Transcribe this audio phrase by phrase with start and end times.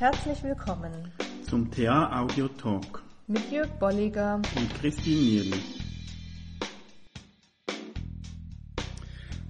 [0.00, 1.12] Herzlich willkommen
[1.46, 5.60] zum TA Audio Talk mit Jörg Bolliger und Christine Nierli.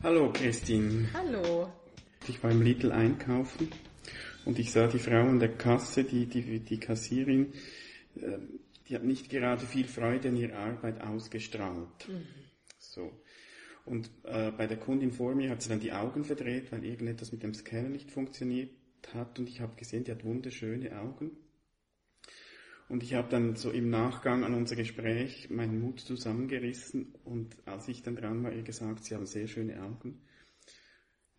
[0.03, 1.09] Hallo Christine.
[1.15, 1.73] Hallo.
[2.27, 3.71] Ich war im Lidl einkaufen
[4.45, 7.53] und ich sah die Frau an der Kasse, die, die, die Kassierin,
[8.17, 8.39] äh,
[8.89, 12.09] die hat nicht gerade viel Freude an ihrer Arbeit ausgestrahlt.
[12.09, 12.27] Mhm.
[12.77, 13.13] So.
[13.85, 17.31] Und äh, bei der Kundin vor mir hat sie dann die Augen verdreht, weil irgendetwas
[17.31, 18.71] mit dem Scanner nicht funktioniert
[19.15, 21.33] hat und ich habe gesehen, die hat wunderschöne Augen.
[22.89, 27.87] Und ich habe dann so im Nachgang an unser Gespräch meinen Mut zusammengerissen und als
[27.87, 30.23] ich dann dran war, ihr gesagt, sie haben sehr schöne Augen.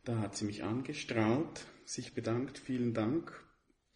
[0.05, 3.33] Da hat sie mich angestrahlt, sich bedankt, vielen Dank.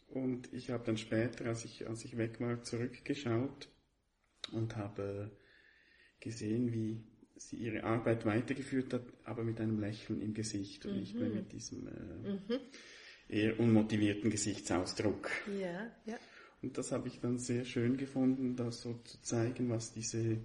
[0.08, 3.70] Und ich habe dann später, als ich, als ich weg war, zurückgeschaut
[4.52, 5.32] und habe
[6.20, 7.04] gesehen, wie
[7.38, 11.00] sie ihre Arbeit weitergeführt hat, aber mit einem Lächeln im Gesicht und mhm.
[11.00, 11.36] nicht mehr mhm.
[11.36, 12.60] mit diesem äh, mhm.
[13.28, 15.30] Eher unmotivierten Gesichtsausdruck.
[15.60, 16.18] Ja, ja.
[16.62, 20.38] Und das habe ich dann sehr schön gefunden, da so zu zeigen, was diese äh,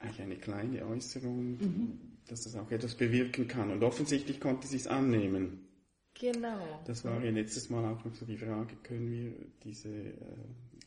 [0.00, 1.98] eigentlich eine kleine Äußerung, mhm.
[2.28, 3.70] dass das auch etwas bewirken kann.
[3.70, 5.66] Und offensichtlich konnte sie es annehmen.
[6.14, 6.82] Genau.
[6.86, 9.32] Das war ja letztes Mal auch noch so die Frage, können wir
[9.64, 10.12] diese äh,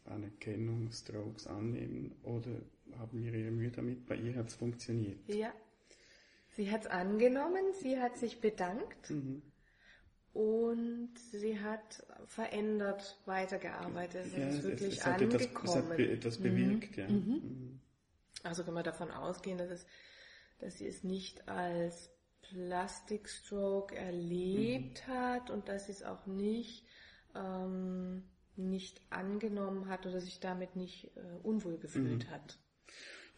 [0.05, 2.49] Anerkennung Strokes annehmen oder
[2.97, 4.05] haben wir ihre Mühe damit?
[4.05, 5.19] Bei ihr hat es funktioniert.
[5.27, 5.53] Ja.
[6.55, 9.41] Sie hat es angenommen, sie hat sich bedankt mhm.
[10.33, 14.25] Und sie hat verändert weitergearbeitet.
[14.25, 15.33] Sie ja, ist wirklich es, es angekommen.
[15.33, 17.03] Etwas, es hat etwas bewirkt, mhm.
[17.03, 17.09] ja.
[17.09, 17.33] Mhm.
[17.33, 17.79] mhm.
[18.43, 19.85] Also können wir davon ausgehen, dass, es,
[20.59, 22.11] dass sie es nicht als
[22.41, 25.11] Plastikstroke erlebt mhm.
[25.11, 26.85] hat und dass sie es auch nicht
[27.35, 28.23] ähm,
[28.57, 32.31] nicht angenommen hat oder sich damit nicht äh, unwohl gefühlt mhm.
[32.31, 32.59] hat.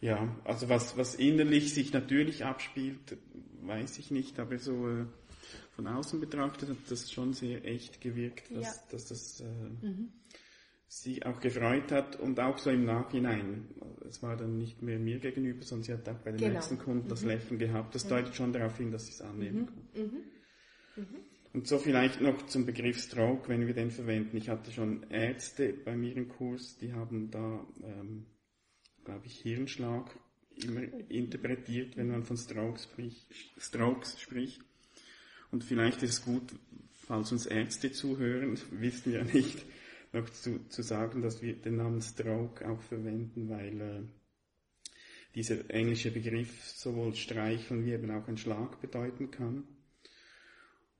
[0.00, 3.18] Ja, also was, was innerlich sich natürlich abspielt,
[3.60, 5.06] weiß ich nicht, aber so äh,
[5.72, 8.82] von außen betrachtet hat das schon sehr echt gewirkt, dass, ja.
[8.90, 9.44] dass das äh,
[9.86, 10.12] mhm.
[10.86, 13.68] sie auch gefreut hat und auch so im Nachhinein.
[14.08, 16.54] Es war dann nicht mehr mir gegenüber, sondern sie hat auch bei den genau.
[16.54, 17.28] nächsten Kunden das mhm.
[17.28, 17.94] Lächeln gehabt.
[17.94, 19.66] Das deutet schon darauf hin, dass sie es annehmen mhm.
[19.66, 20.02] kann.
[20.02, 20.24] Mhm.
[20.96, 21.30] Mhm.
[21.52, 24.36] Und so vielleicht noch zum Begriff Stroke, wenn wir den verwenden.
[24.36, 28.26] Ich hatte schon Ärzte bei mir im Kurs, die haben da, ähm,
[29.04, 30.16] glaube ich, Hirnschlag
[30.64, 33.26] immer interpretiert, wenn man von Strokes spricht.
[33.58, 34.60] Strokes spricht.
[35.50, 36.54] Und vielleicht ist es gut,
[36.94, 39.64] falls uns Ärzte zuhören, wissen ja nicht,
[40.12, 44.02] noch zu, zu sagen, dass wir den Namen Stroke auch verwenden, weil äh,
[45.34, 49.64] dieser englische Begriff sowohl streicheln wie eben auch ein Schlag bedeuten kann.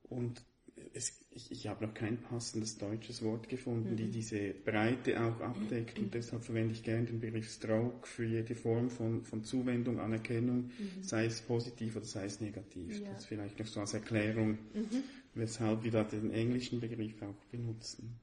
[0.03, 0.43] Und
[0.93, 3.97] es, ich, ich habe noch kein passendes deutsches Wort gefunden, mhm.
[3.97, 8.55] die diese Breite auch abdeckt und deshalb verwende ich gerne den Begriff Stroke für jede
[8.55, 11.03] Form von, von Zuwendung, Anerkennung, mhm.
[11.03, 13.01] sei es positiv oder sei es negativ.
[13.01, 13.13] Ja.
[13.13, 15.05] Das vielleicht noch so als Erklärung, mhm.
[15.35, 18.21] weshalb wir da den englischen Begriff auch benutzen.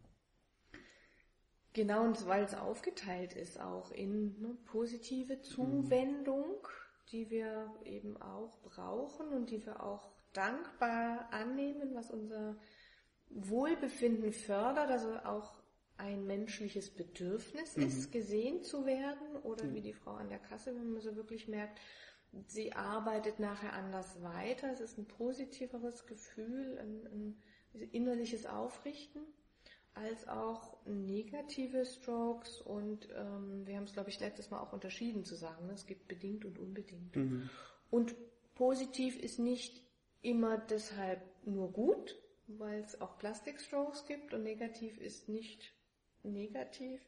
[1.74, 6.68] Genau, und weil es aufgeteilt ist auch in ne, positive Zuwendung,
[7.12, 12.56] die wir eben auch brauchen und die wir auch dankbar annehmen, was unser
[13.30, 15.58] Wohlbefinden fördert, also auch
[15.98, 17.88] ein menschliches Bedürfnis mhm.
[17.88, 19.74] ist, gesehen zu werden oder mhm.
[19.74, 21.80] wie die Frau an der Kasse, wenn man so wirklich merkt,
[22.46, 24.72] sie arbeitet nachher anders weiter.
[24.72, 27.08] Es ist ein positiveres Gefühl, ein,
[27.74, 29.22] ein innerliches Aufrichten
[29.94, 35.26] als auch negative Strokes und ähm, wir haben es, glaube ich, letztes Mal auch unterschieden
[35.26, 35.66] zu sagen.
[35.66, 35.74] Ne?
[35.74, 37.16] Es gibt bedingt und unbedingt.
[37.16, 37.50] Mhm.
[37.90, 38.16] Und
[38.54, 39.82] positiv ist nicht
[40.28, 42.16] immer deshalb nur gut,
[42.48, 45.74] weil es auch Plastikstrokes gibt und negativ ist nicht
[46.24, 47.00] negativ,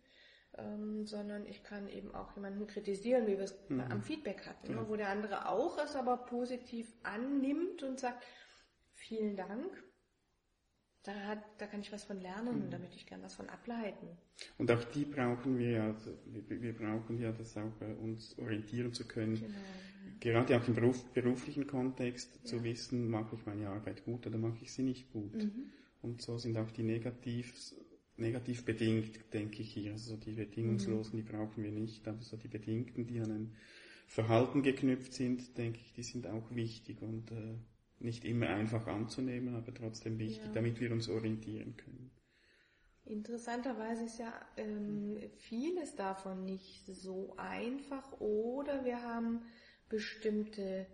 [0.57, 3.81] ähm, sondern ich kann eben auch jemanden kritisieren, wie wir es mhm.
[3.81, 4.88] am Feedback hatten, ja.
[4.88, 8.25] wo der andere auch es aber positiv annimmt und sagt,
[8.94, 9.84] vielen Dank,
[11.03, 12.69] da, hat, da kann ich was von lernen, mhm.
[12.69, 14.18] da möchte ich gern was von ableiten.
[14.57, 18.38] Und auch die brauchen wir ja, also wir, wir brauchen ja das auch bei uns
[18.40, 19.36] orientieren zu können.
[19.36, 19.57] Genau.
[20.19, 24.57] Gerade auch im Beruf, beruflichen Kontext zu wissen, mache ich meine Arbeit gut oder mache
[24.62, 25.36] ich sie nicht gut.
[25.36, 25.69] Mhm.
[26.01, 27.74] Und so sind auch die negativ,
[28.18, 29.94] negativ bedingt, denke ich hier.
[29.94, 31.25] Also die bedingungslosen, mhm.
[31.25, 33.56] die brauchen wir nicht, aber so die bedingten, die an ein
[34.07, 37.56] Verhalten geknüpft sind, denke ich, die sind auch wichtig und äh,
[38.00, 40.54] nicht immer einfach anzunehmen, aber trotzdem wichtig, ja.
[40.54, 42.12] damit wir uns orientieren können.
[43.06, 49.42] Interessanterweise ist ja ähm, vieles davon nicht so einfach oder wir haben
[49.89, 50.88] bestimmte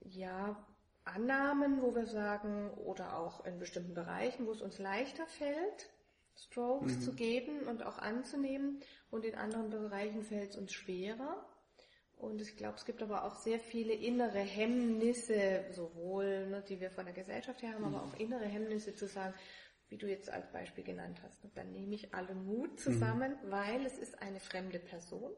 [0.00, 0.56] ja,
[1.04, 5.90] Annahmen, wo wir sagen, oder auch in bestimmten Bereichen, wo es uns leichter fällt,
[6.36, 7.00] Strokes mhm.
[7.00, 8.80] zu geben und auch anzunehmen
[9.10, 11.46] und in anderen Bereichen fällt es uns schwerer.
[12.16, 16.90] Und ich glaube, es gibt aber auch sehr viele innere Hemmnisse, sowohl, ne, die wir
[16.90, 19.34] von der Gesellschaft her haben, aber auch innere Hemmnisse zu sagen,
[19.88, 23.50] wie du jetzt als Beispiel genannt hast, dann nehme ich alle Mut zusammen, mhm.
[23.50, 25.32] weil es ist eine fremde Person.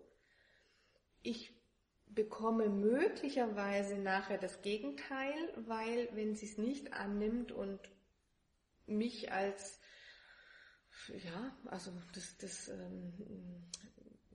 [1.22, 1.61] Ich
[2.14, 5.34] bekomme möglicherweise nachher das Gegenteil,
[5.66, 7.80] weil wenn sie es nicht annimmt und
[8.86, 9.80] mich als
[11.08, 13.12] ja, also das, das ähm,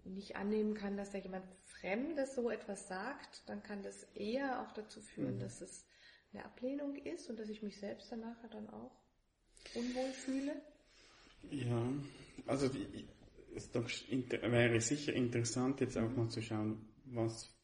[0.04, 4.72] nicht annehmen kann, dass da jemand Fremdes so etwas sagt, dann kann das eher auch
[4.74, 5.40] dazu führen, mhm.
[5.40, 5.86] dass es
[6.34, 8.92] eine Ablehnung ist und dass ich mich selbst danach dann auch
[9.76, 10.62] unwohl fühle.
[11.50, 11.94] Ja,
[12.46, 13.08] also die,
[13.56, 17.57] es wäre sicher interessant, jetzt auch mal zu schauen, was,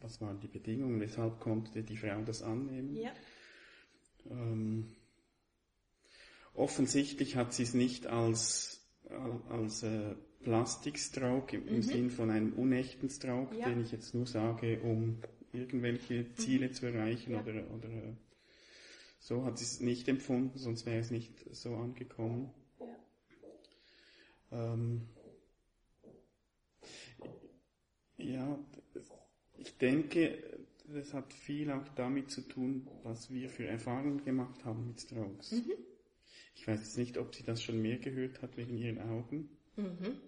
[0.00, 2.96] was waren die Bedingungen, weshalb konnte die Frau das annehmen.
[2.96, 3.12] Ja.
[4.30, 4.94] Ähm,
[6.54, 8.86] offensichtlich hat sie es nicht als,
[9.48, 11.82] als äh, Plastikstroke im, im mhm.
[11.82, 13.68] Sinn von einem unechten Stroke, ja.
[13.68, 15.20] den ich jetzt nur sage, um
[15.52, 16.72] irgendwelche Ziele mhm.
[16.72, 17.40] zu erreichen ja.
[17.40, 18.16] oder, oder
[19.18, 22.50] so hat sie es nicht empfunden, sonst wäre es nicht so angekommen.
[22.80, 25.08] Ja, ähm,
[28.16, 28.58] ja
[29.58, 30.42] ich denke,
[30.86, 35.52] das hat viel auch damit zu tun, was wir für Erfahrungen gemacht haben mit Strokes.
[35.52, 35.72] Mhm.
[36.54, 39.50] Ich weiß jetzt nicht, ob sie das schon mehr gehört hat wegen ihren Augen.
[39.76, 40.20] Mhm.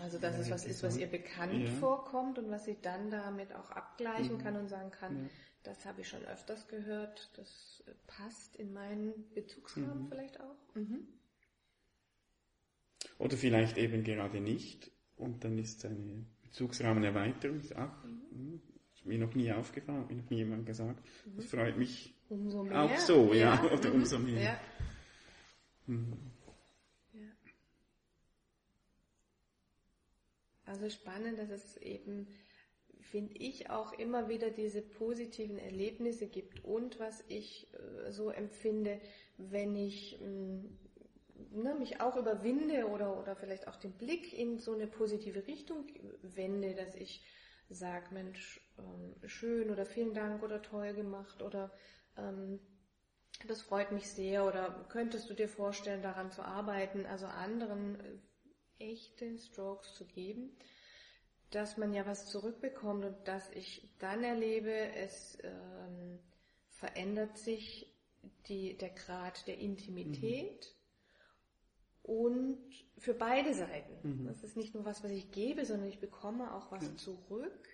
[0.00, 1.70] Also dass es was ist, was ihr bekannt ja.
[1.72, 4.38] vorkommt und was sie dann damit auch abgleichen mhm.
[4.38, 5.30] kann und sagen kann, ja.
[5.64, 10.08] das habe ich schon öfters gehört, das passt in meinen Bezugsrahmen mhm.
[10.08, 10.74] vielleicht auch.
[10.74, 11.06] Mhm.
[13.18, 18.20] Oder vielleicht eben gerade nicht und dann ist eine Bezugsrahmenerweiterung, ach, mhm.
[18.30, 18.62] Hm,
[18.94, 21.36] ist mir noch nie aufgefallen, mir noch nie jemand gesagt, mhm.
[21.36, 22.82] das freut mich umso mehr.
[22.82, 23.72] auch so, ja, ja.
[23.72, 23.94] oder mhm.
[23.94, 24.42] umso mehr.
[24.42, 24.60] Ja.
[30.64, 32.28] Also spannend, dass es eben,
[33.00, 36.64] finde ich, auch immer wieder diese positiven Erlebnisse gibt.
[36.64, 39.00] Und was ich äh, so empfinde,
[39.36, 40.64] wenn ich mm,
[41.54, 45.86] ne, mich auch überwinde oder, oder vielleicht auch den Blick in so eine positive Richtung
[46.22, 47.24] wende, dass ich
[47.68, 51.72] sage, Mensch, ähm, schön oder vielen Dank oder toll gemacht oder
[52.16, 52.60] ähm,
[53.48, 58.22] das freut mich sehr oder könntest du dir vorstellen, daran zu arbeiten, also anderen
[58.78, 60.56] echte Strokes zu geben,
[61.50, 66.18] dass man ja was zurückbekommt und dass ich dann erlebe, es ähm,
[66.68, 67.94] verändert sich
[68.48, 70.81] die, der Grad der Intimität mhm.
[72.02, 72.58] Und
[72.98, 73.92] für beide Seiten.
[74.02, 74.26] Mhm.
[74.26, 76.96] Das ist nicht nur was, was ich gebe, sondern ich bekomme auch was ja.
[76.96, 77.68] zurück.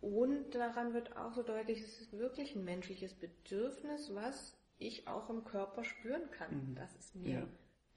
[0.00, 5.30] Und daran wird auch so deutlich, es ist wirklich ein menschliches Bedürfnis, was ich auch
[5.30, 6.74] im Körper spüren kann, mhm.
[6.74, 7.48] dass es mir ja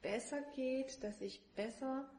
[0.02, 2.10] besser geht, dass ich besser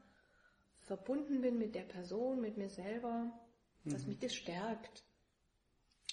[0.79, 3.31] verbunden bin mit der Person, mit mir selber,
[3.85, 4.09] dass mhm.
[4.09, 5.03] mich das stärkt.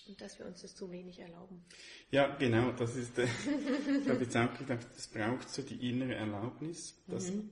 [0.09, 1.63] Und dass wir uns das zu wenig erlauben.
[2.11, 3.25] Ja, genau, das ist, äh,
[4.03, 7.51] ich habe jetzt auch gedacht, das braucht so die innere Erlaubnis, das mhm.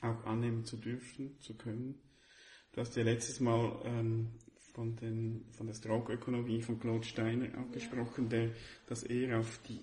[0.00, 1.94] auch annehmen zu dürfen, zu können.
[2.72, 4.32] Du hast ja letztes Mal ähm,
[4.72, 7.72] von, den, von der Stroke-Ökonomie von Claude Steiner auch ja.
[7.74, 8.50] gesprochen, der
[8.86, 9.80] das eher auf die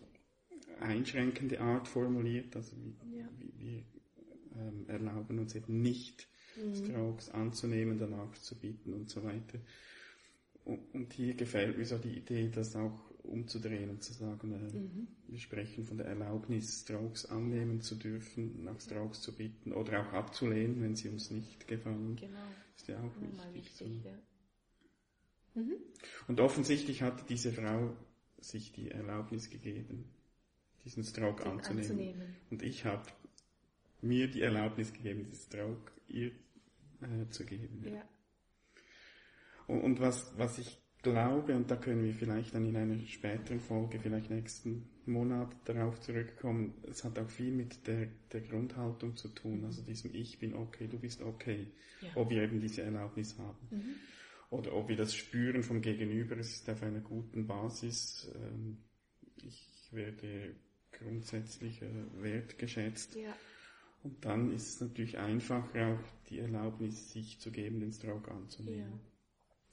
[0.82, 3.30] einschränkende Art formuliert, also wie, ja.
[3.38, 3.84] wie wir
[4.58, 6.76] ähm, erlauben uns eben nicht mhm.
[6.76, 9.60] Strokes anzunehmen, danach zu bieten und so weiter.
[10.64, 15.08] Und, hier gefällt mir so die Idee, das auch umzudrehen und zu sagen, äh, mhm.
[15.28, 20.14] wir sprechen von der Erlaubnis, Strokes annehmen zu dürfen, nach Strokes zu bitten oder auch
[20.14, 22.16] abzulehnen, wenn sie uns nicht gefallen.
[22.16, 22.40] Genau.
[22.76, 23.54] Ist ja auch wichtig.
[23.54, 23.86] wichtig so.
[23.86, 25.62] ja.
[25.62, 25.76] mhm.
[26.28, 27.96] Und offensichtlich hat diese Frau
[28.40, 30.06] sich die Erlaubnis gegeben,
[30.84, 31.92] diesen Stroke anzunehmen.
[31.92, 32.36] anzunehmen.
[32.50, 33.06] Und ich habe
[34.02, 36.32] mir die Erlaubnis gegeben, diesen Stroke ihr
[37.02, 37.84] äh, zu geben.
[37.86, 38.04] Ja.
[39.72, 43.62] Und, und, was, was ich glaube, und da können wir vielleicht dann in einer späteren
[43.62, 49.30] Folge, vielleicht nächsten Monat darauf zurückkommen, es hat auch viel mit der, der Grundhaltung zu
[49.30, 51.68] tun, also diesem Ich bin okay, du bist okay,
[52.02, 52.10] ja.
[52.16, 53.68] ob wir eben diese Erlaubnis haben.
[53.70, 53.96] Mhm.
[54.50, 58.30] Oder ob wir das spüren vom Gegenüber, es ist auf einer guten Basis.
[58.36, 58.78] Ähm,
[59.38, 60.54] ich werde
[60.92, 61.90] grundsätzlich äh,
[62.22, 63.16] wertgeschätzt.
[63.16, 63.34] Ja.
[64.04, 68.92] Und dann ist es natürlich einfacher, auch die Erlaubnis, sich zu geben, den Stroke anzunehmen.
[68.92, 69.11] Ja.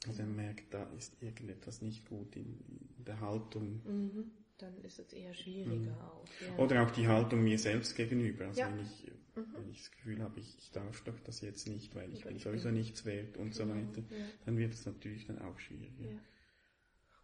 [0.06, 2.58] Also er merkt, da ist irgendetwas nicht gut in,
[2.98, 3.82] in der Haltung.
[3.84, 4.30] Mhm.
[4.58, 6.00] Dann ist es eher schwieriger mhm.
[6.00, 6.26] auch.
[6.40, 6.64] Ja.
[6.64, 8.46] Oder auch die Haltung mir selbst gegenüber.
[8.46, 8.70] Also ja.
[8.70, 9.46] wenn, ich, mhm.
[9.54, 12.38] wenn ich das Gefühl habe, ich, ich, darf doch das jetzt nicht, weil ich bin
[12.38, 14.02] sowieso nichts wert und so genau, weiter,
[14.44, 16.18] dann wird es natürlich dann auch schwieriger.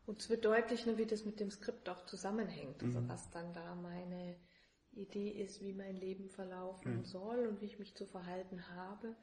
[0.07, 2.83] Und es wird deutlich, ne, wie das mit dem Skript auch zusammenhängt.
[2.83, 3.09] Also mhm.
[3.09, 4.37] was dann da meine
[4.93, 7.05] Idee ist, wie mein Leben verlaufen mhm.
[7.05, 9.17] soll und wie ich mich zu verhalten habe.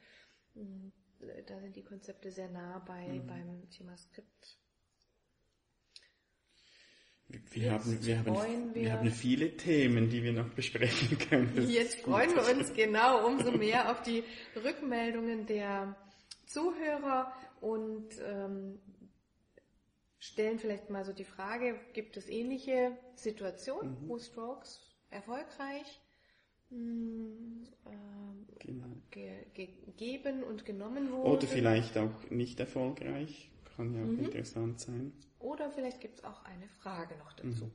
[1.46, 3.28] Da sind die Konzepte sehr nah bei mhm.
[3.28, 4.58] beim Thema Skript.
[7.28, 11.70] wir haben, wir, haben, wir, wir haben viele Themen, die wir noch besprechen können.
[11.70, 14.24] Jetzt freuen wir uns genau umso mehr auf die
[14.56, 15.96] Rückmeldungen der
[16.46, 18.80] Zuhörer und ähm,
[20.20, 24.10] stellen vielleicht mal so die Frage, gibt es ähnliche Situationen, mhm.
[24.10, 26.00] wo Strokes erfolgreich
[28.60, 28.88] genau.
[29.12, 31.32] ge gegeben und genommen wurden?
[31.32, 34.25] Oder vielleicht auch nicht erfolgreich, kann ja auch mhm.
[34.25, 35.13] interessant sein.
[35.40, 37.66] Oder vielleicht gibt es auch eine Frage noch dazu.
[37.66, 37.72] Mhm.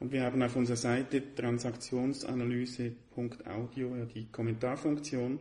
[0.00, 5.38] Und wir haben auf unserer Seite transaktionsanalyse.audio ja die Kommentarfunktion.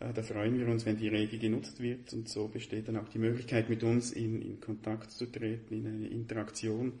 [0.00, 3.08] Äh, da freuen wir uns, wenn die rege genutzt wird und so besteht dann auch
[3.08, 7.00] die Möglichkeit, mit uns in, in Kontakt zu treten, in eine Interaktion.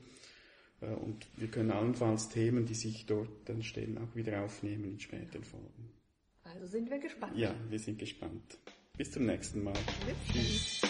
[0.80, 5.44] Und wir können allenfalls Themen, die sich dort dann stellen, auch wieder aufnehmen in späteren
[5.44, 5.90] Folgen.
[6.42, 7.36] Also sind wir gespannt.
[7.36, 8.58] Ja, wir sind gespannt.
[8.96, 9.74] Bis zum nächsten Mal.
[10.32, 10.89] Tschüss.